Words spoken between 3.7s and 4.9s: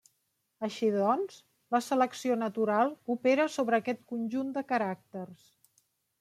aquest conjunt de